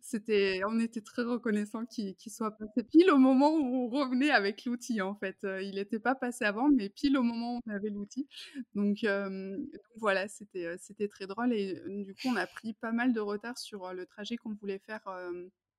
[0.00, 4.64] c'était, on était très reconnaissants qu'il soit passé pile au moment où on revenait avec
[4.64, 5.46] l'outil, en fait.
[5.62, 8.28] il n'était pas passé avant, mais pile au moment où on avait l'outil.
[8.74, 9.06] Donc,
[9.96, 11.52] voilà, c'était, c'était très drôle.
[11.52, 14.78] Et du coup, on a pris pas mal de retard sur le trajet qu'on voulait
[14.78, 15.02] faire.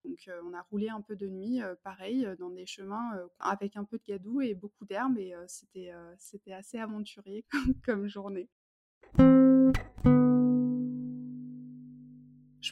[0.06, 3.98] donc, on a roulé un peu de nuit, pareil, dans des chemins avec un peu
[3.98, 5.18] de gadou et beaucoup d'herbe.
[5.18, 7.46] Et c'était, c'était assez aventurier
[7.86, 8.50] comme journée.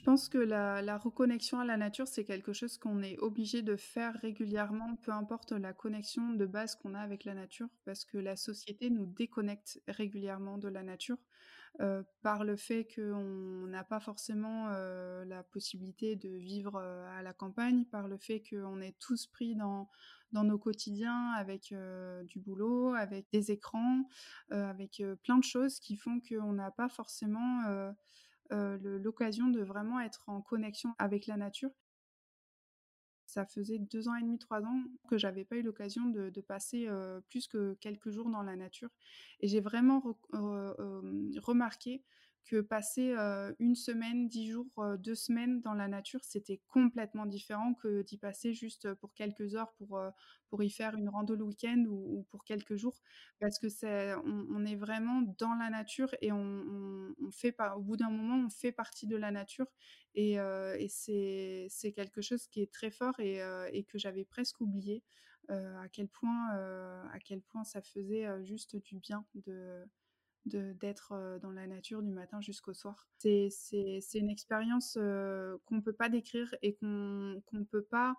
[0.06, 3.76] Pense que la la reconnexion à la nature, c'est quelque chose qu'on est obligé de
[3.76, 8.18] faire régulièrement, peu importe la connexion de base qu'on a avec la nature, parce que
[8.18, 11.18] la société nous déconnecte régulièrement de la nature,
[11.82, 17.22] heu, par le fait qu'on n'a pas forcément, heu, la possibilité de vivre, heu, à
[17.24, 19.90] la campagne, par le fait qu'on est tous pris dans
[20.34, 21.74] nos quotidiens avec,
[22.26, 24.08] du boulot, avec des écrans,
[24.52, 27.94] avec, plein de choses qui font qu'on n'a pas forcément,
[28.52, 31.72] l'occasion de vraiment être en connexion avec la nature.
[33.28, 36.88] Ça faisait 2 ans et demi, 3 ans que j'avais pas eu l'occasion de passer,
[36.88, 38.90] heu, plus que quelques jours dans la nature
[39.40, 42.04] et j'ai vraiment hem, remarqué
[42.46, 43.14] que passer,
[43.60, 48.18] 1 semaine, 10 jours, heu, 2 semaines dans la nature, c'était complètement différent que d'y
[48.18, 50.00] passer juste, pour quelques heures pour,
[50.50, 53.02] pour y faire une rando le week-end ou ou pour quelques jours.
[53.40, 57.98] Parce que c'est on est vraiment dans la nature et on fait pas au bout
[57.98, 59.68] d'un moment, on fait partie de la nature
[60.14, 63.40] et et c'est c'est quelque chose qui est très fort et
[63.74, 65.04] et que j'avais presque oublié,
[65.50, 66.50] à quel point,
[67.12, 69.86] à quel point ça faisait, juste du bien de
[70.46, 73.08] d'être, heu, dans la nature du matin jusqu'au soir.
[73.18, 73.50] C'est
[74.14, 78.16] une expérience, heu, qu'on peut pas décrire et qu'on qu'on peut pas,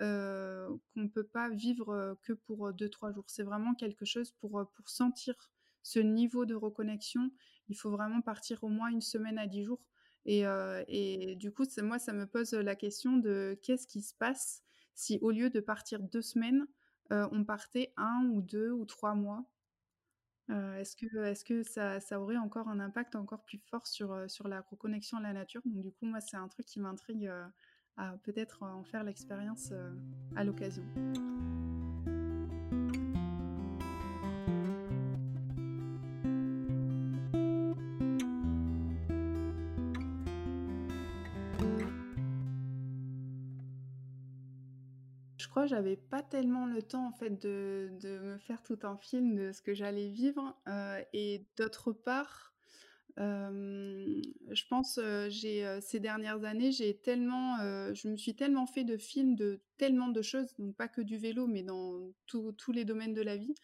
[0.00, 3.24] heu, qu'on peut pas vivre, que pour, heu, 2-3 jours.
[3.28, 5.34] C'est vraiment quelque chose pour, pour sentir
[5.82, 7.30] ce niveau de reconnexion,
[7.68, 9.80] il faut vraiment partir au moins une semaine à 10 jours
[10.26, 10.42] et
[10.88, 14.62] et du coup, moi, ça me pose, la question de qu'est-ce qui se passe
[14.94, 16.66] si au lieu de partir 2 semaines,
[17.10, 19.46] on partait un ou 2 ou 3 mois?
[20.50, 24.28] Heu, est-ce que est-ce que ça aurait encore un impact encore plus fort sur, heu,
[24.28, 25.62] sur la reconnexion à la nature?
[25.64, 27.44] Donc du coup, moi, c'est un truc qui m'intrigue, heu,
[27.96, 29.72] à peut-être en faire l'expérience,
[30.36, 30.84] à l'occasion.
[45.70, 49.52] J'avais pas tellement le temps en fait de de me faire tout un film de
[49.52, 52.54] ce que j'allais vivre, heu et d'autre part,
[53.18, 57.58] hem, je pense, heu, j'ai, ces dernières années, j'ai tellement,
[57.94, 61.18] je me suis tellement fait de films de tellement de choses, donc pas que du
[61.18, 63.54] vélo, mais dans tous les domaines de la vie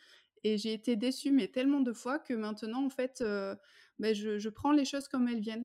[0.45, 3.23] et j'ai été déçue, mais tellement de fois que maintenant en fait,
[4.01, 5.62] beh, je je prends les choses comme elles viennent.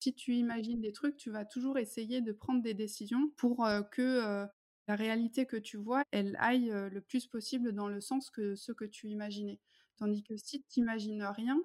[0.00, 4.46] Si tu imagines des trucs, tu vas toujours essayer de prendre des décisions pour, que,
[4.88, 8.72] la réalité que tu vois, elle aille, le plus possible dans le sens que ce
[8.72, 9.60] que tu imaginais.
[9.96, 11.60] Tandis que si tu imagines rien,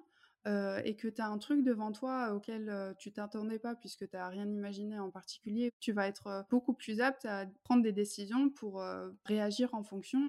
[0.84, 4.28] et que tu as un truc devant toi auquel, tu t'attendais pas puisque tu as
[4.28, 8.82] rien imaginé en particulier, tu vas être, beaucoup plus apte à prendre des décisions pour,
[9.26, 10.26] réagir en fonction.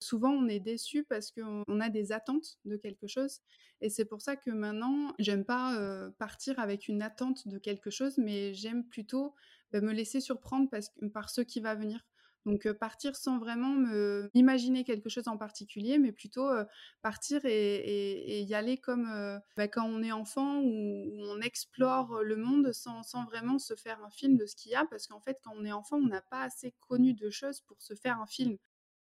[0.00, 3.40] Souvent, on est déçu parce qu'on on a des attentes de quelque chose
[3.80, 8.18] et c'est pour ça que maintenant, j'aime pas, partir avec une attente de quelque chose,
[8.18, 9.34] mais j'aime plutôt,
[9.72, 12.00] bah, me laisser surprendre parce par ce qui va venir.
[12.44, 16.66] Donc, heu, partir sans vraiment me imaginer quelque chose en particulier, mais plutôt, heu,
[17.02, 22.36] partir et y aller comme, heu, bah, quand on est enfant où on explore, le
[22.36, 24.84] monde sans sans vraiment se faire un film de ce qu'il y a.
[24.86, 27.80] Parce qu'en fait, quand on est enfant, on n'a pas assez connu de choses pour
[27.80, 28.56] se faire un film.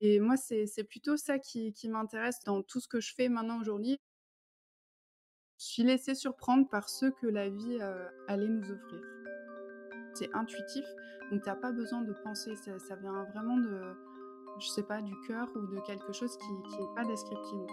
[0.01, 3.61] Et moi, c'est plutôt ça qui qui m'intéresse dans tout ce que je fais maintenant
[3.61, 3.99] aujourd'hui.
[5.59, 7.79] Je suis laissée surprendre par ce que la vie,
[8.27, 9.03] allait nous offrir.
[10.15, 10.85] C'est intuitif,
[11.31, 13.95] donc tu as pas besoin de penser, ça vient vraiment de
[14.61, 17.67] je sais pas, du cœur ou de quelque chose qui qui est pas descriptible.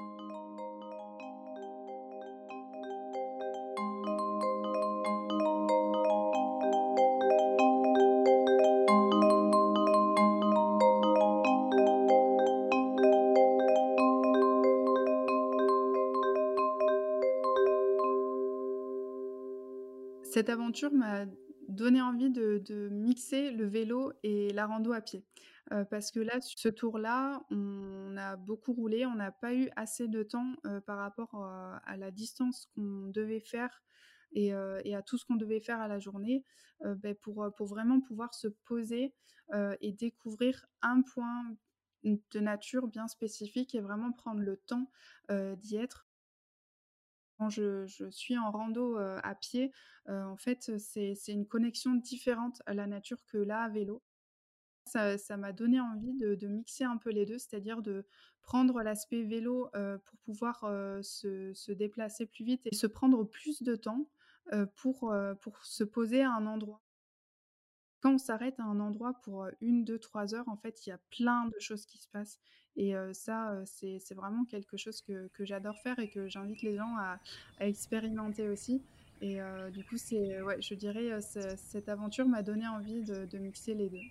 [20.23, 21.25] Cette aventure m'a
[21.75, 25.25] donné envie de mixer le vélo et la rando à pied.
[25.73, 30.07] Heu, parce que là, ce tour-là, on a beaucoup roulé, on n'a pas eu assez
[30.07, 33.83] de temps, heu, par rapport, heu, à la distance qu'on devait faire
[34.33, 36.43] et à tout ce qu'on devait faire à la journée,
[36.83, 39.13] beh, pour, vraiment pouvoir se poser,
[39.81, 41.55] et découvrir un point,
[42.03, 44.91] de nature bien spécifique et vraiment prendre le temps,
[45.29, 46.04] d'y être.
[47.37, 49.71] Quand je suis en rando, à pied,
[50.07, 54.03] en fait, c'est une connexion différente à la nature que là, à vélo.
[54.85, 58.05] Ça m'a donné envie de mixer un peu les 2, c'est-à-dire de
[58.41, 59.69] prendre l'aspect vélo,
[60.05, 60.61] pour pouvoir,
[61.03, 64.09] se déplacer plus vite et se prendre plus de temps,
[64.75, 66.81] pour, pour se poser à un endroit.
[68.01, 70.99] Quand on s'arrête à un endroit pour, heu, 1-2-3 heures, en fait, il y a
[71.09, 72.39] plein de choses qui se passent
[72.75, 77.19] et ça, c'est vraiment quelque chose que j'adore faire et que j'invite les gens à
[77.59, 78.83] expérimenter aussi
[79.21, 79.39] Et
[79.71, 84.01] du coup, ouais, je dirais, cette aventure m'a donné envie de mixer les deux.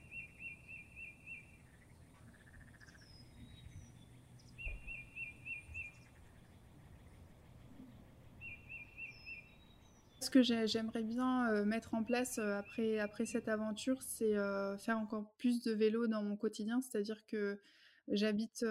[10.21, 14.35] Ce que j'aimerais bien mettre en place après, après cette aventure, c'est
[14.79, 16.81] faire encore plus de vélo dans mon quotidien.
[16.81, 17.61] C'est-à-dire que
[18.09, 18.65] j'habite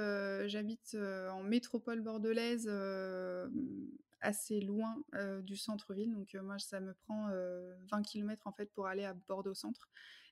[0.46, 0.96] j'habite
[1.32, 2.70] en métropole bordelaise,
[4.22, 4.96] assez loin
[5.42, 6.12] du centre-ville.
[6.14, 7.30] Donc moi, ça me prend
[7.92, 9.90] 20 km en fait pour aller à Bordeaux Centre.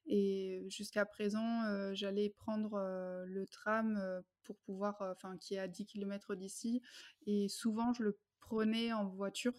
[0.07, 2.79] Et jusqu'à présent, j'allais prendre
[3.25, 6.81] le tram pour pouvoir, enfin, qui est à 10 km d'ici.
[7.27, 9.53] Et souvent, je le prenais en voiture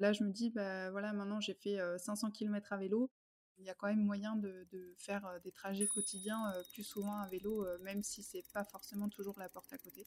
[0.00, 3.10] Là, je me dis, bah voilà, maintenant j'ai fait 500 km à vélo.
[3.58, 4.66] Il y a quand même moyen de,
[4.98, 9.48] faire des trajets quotidiens plus souvent à vélo, même si c'est pas forcément toujours la
[9.48, 10.06] porte à côté.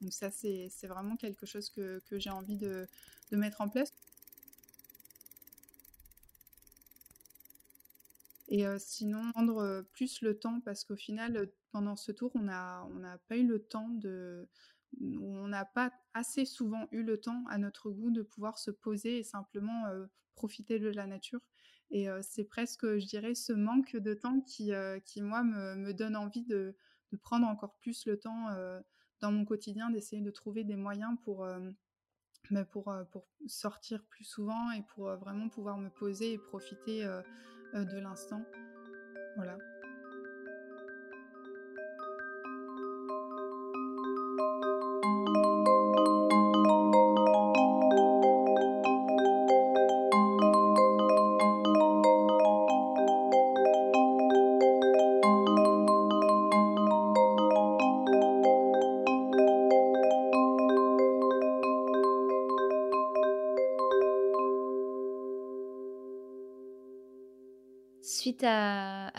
[0.00, 2.88] Donc ça, c'est vraiment quelque chose que, j'ai envie de,
[3.32, 3.92] mettre en place.
[8.48, 13.02] Et sinon, prendre plus le temps, parce qu'au final, pendant ce tour, on n'a on
[13.28, 14.48] pas eu le temps de,
[15.00, 19.18] on n'a pas assez souvent eu le temps à notre goût de pouvoir se poser
[19.18, 19.84] et simplement
[20.34, 21.40] profiter de la nature.
[21.90, 24.72] Et c'est presque, je dirais, ce manque de temps qui,
[25.04, 26.76] qui moi, me, donne envie de,
[27.22, 28.48] prendre encore plus le temps
[29.20, 31.46] dans mon quotidien, d'essayer de trouver des moyens pour,
[32.50, 37.04] bah, pour, pour sortir plus souvent et pour vraiment pouvoir me poser et profiter
[37.74, 38.42] de l'instant.
[39.36, 39.56] Voilà.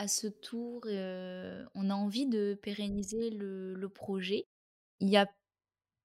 [0.07, 4.47] Ce tour, on a envie de pérenniser le, projet.
[4.99, 5.27] Il y a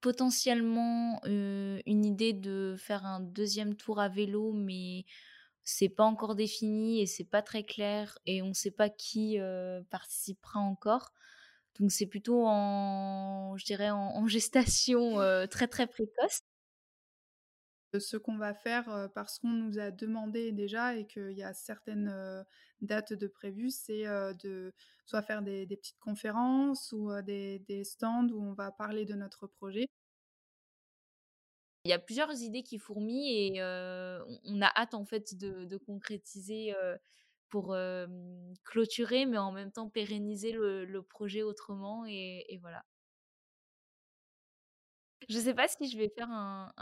[0.01, 5.05] potentiellement une idée de faire un deuxième tour à vélo, mais
[5.63, 9.39] c'est pas encore défini et c'est pas très clair et on ne sait pas qui
[9.91, 11.13] participera encore.
[11.79, 15.17] Donc c'est plutôt en, je dirais, en gestation
[15.49, 16.41] très très précoce
[17.99, 22.45] ce qu'on va faire parce qu'on nous a demandé déjà et qu'il y a certaines
[22.81, 24.73] dates de prévues, c'est de
[25.07, 29.87] soit faire des, petites conférences ou des, stands où on va parler de notre projet.
[31.85, 36.75] Il y a plusieurs idées qui fourmillent et on a hâte en fait de, concrétiser
[37.49, 37.77] pour
[38.65, 42.85] clôturer, mais en même temps pérenniser le, projet autrement et voilà.
[45.31, 46.73] Je sais pas si je vais faire un,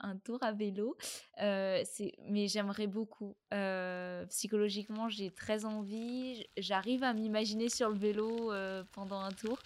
[0.00, 0.98] un, tour à vélo,
[1.40, 1.82] euh,
[2.28, 3.34] mais j'aimerais beaucoup.
[3.54, 6.46] Euh, psychologiquement, j'ai très envie.
[6.58, 9.58] J'arrive à m'imaginer sur le vélo euh, pendant un tour.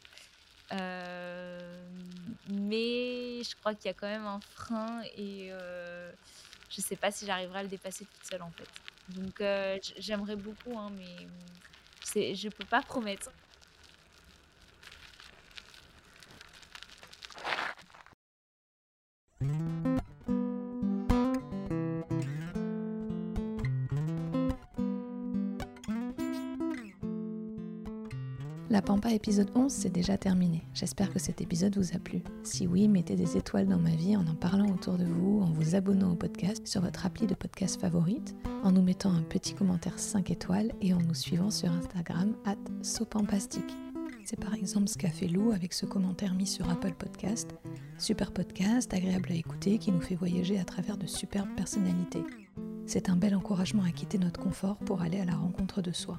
[0.70, 0.78] mais
[3.42, 5.50] je crois qu'il y a quand même un frein et
[6.70, 8.68] je sais pas si j'arriverai à le dépasser toute seule en fait.
[9.08, 9.42] Donc
[9.98, 11.26] j'aimerais beaucoup, hein, mais
[12.36, 13.32] je peux pas promettre.
[28.74, 30.66] La Pampa épisode 11, c'est déjà terminé.
[30.74, 32.24] J'espère que cet épisode vous a plu.
[32.42, 35.52] Si oui, mettez des étoiles dans ma vie en en parlant autour de vous, en
[35.52, 39.54] vous abonnant au podcast sur votre appli de podcast favorite, en nous mettant un petit
[39.54, 43.76] commentaire 5 étoiles et en nous suivant sur Instagram at sopampastique.
[44.24, 47.54] C'est par exemple ce qu'a fait Lou avec ce commentaire mis sur Apple Podcast.
[47.96, 52.24] Super podcast, agréable à écouter, qui nous fait voyager à travers de superbes personnalités.
[52.86, 56.18] C'est un bel encouragement à quitter notre confort pour aller à la rencontre de soi.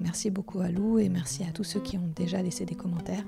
[0.00, 3.24] Merci beaucoup à Lou et merci à tous ceux qui ont déjà laissé des commentaires.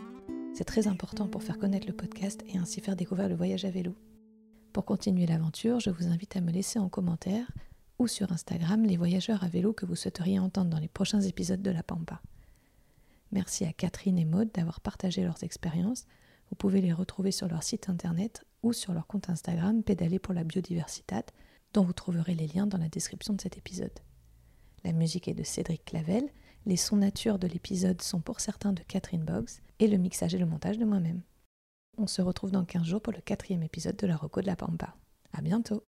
[0.54, 3.70] C'est très important pour faire connaître le podcast et ainsi faire découvrir le voyage à
[3.70, 3.94] vélo.
[4.72, 7.50] Pour continuer l'aventure, je vous invite à me laisser en commentaire
[7.98, 11.60] ou sur Instagram les voyageurs à vélo que vous souhaiteriez entendre dans les prochains épisodes
[11.60, 12.22] de La Pampa.
[13.32, 16.06] Merci à Catherine et Maude d'avoir partagé leurs expériences.
[16.48, 20.32] Vous pouvez les retrouver sur leur site internet ou sur leur compte Instagram Pédaler pour
[20.32, 21.16] la biodiversité,
[21.74, 23.98] dont vous trouverez les liens dans la description de cet épisode.
[24.84, 26.24] La musique est de Cédric Clavel
[26.66, 30.38] les sons nature de l'épisode sont pour certains de Catherine Boggs et le mixage et
[30.38, 31.22] le montage de moi-même.
[31.98, 34.56] On se retrouve dans 15 jours pour le quatrième épisode de la Reco de la
[34.56, 34.94] Pampa.
[35.32, 35.84] À bientôt!